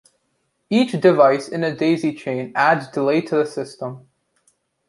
[0.71, 4.09] Each device in a daisy chain adds delay to the system.